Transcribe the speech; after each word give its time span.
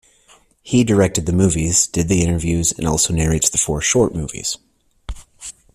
He 0.63 0.83
directed 0.83 1.27
the 1.27 1.31
movies, 1.31 1.85
did 1.85 2.07
the 2.07 2.23
interviews 2.23 2.71
and 2.71 2.87
also 2.87 3.13
narrates 3.13 3.51
the 3.51 3.59
four 3.59 3.81
short 3.81 4.15
movies. 4.15 4.57